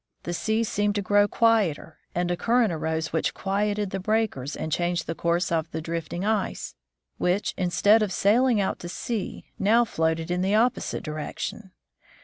The 0.23 0.33
sea 0.33 0.63
seemed 0.63 0.95
to 0.95 1.03
grow 1.03 1.27
quieter, 1.27 1.99
and 2.15 2.31
a 2.31 2.35
current 2.35 2.73
arose 2.73 3.13
which 3.13 3.35
quieted 3.35 3.91
the 3.91 3.99
breakers 3.99 4.55
and 4.55 4.71
changed 4.71 5.05
the 5.05 5.13
course 5.13 5.51
of 5.51 5.69
the 5.69 5.79
drifting 5.79 6.25
ice, 6.25 6.73
which, 7.19 7.53
instead 7.55 8.01
of 8.01 8.11
sailing 8.11 8.59
out 8.59 8.79
to 8.79 8.89
sea, 8.89 9.45
now 9.59 9.85
floated 9.85 10.31
in 10.31 10.41
the 10.41 10.55
opposite 10.55 11.03
direction. 11.03 11.69